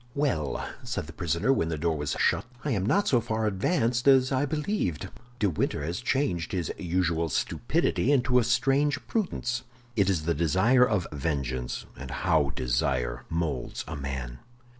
[0.15, 4.07] "Well," said the prisoner, when the door was shut, "I am not so far advanced
[4.07, 5.09] as I believed.
[5.37, 9.61] De Winter has changed his usual stupidity into a strange prudence.
[9.95, 14.39] It is the desire of vengeance, and how desire molds a man!